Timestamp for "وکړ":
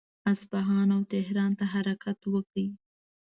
2.33-2.57